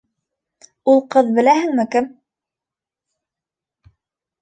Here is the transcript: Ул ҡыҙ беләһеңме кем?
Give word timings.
Ул 0.93 1.03
ҡыҙ 1.17 1.29
беләһеңме 1.37 1.87
кем? 1.97 2.09